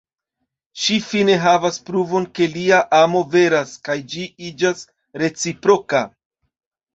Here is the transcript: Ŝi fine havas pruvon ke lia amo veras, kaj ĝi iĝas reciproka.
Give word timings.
Ŝi 0.83 0.95
fine 1.09 1.33
havas 1.43 1.77
pruvon 1.89 2.25
ke 2.39 2.47
lia 2.53 2.79
amo 3.01 3.21
veras, 3.35 3.75
kaj 3.89 3.99
ĝi 4.15 4.25
iĝas 4.49 4.83
reciproka. 5.25 6.03